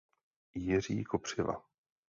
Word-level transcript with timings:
Jiří 0.55 1.03
Kopřiva. 1.03 1.61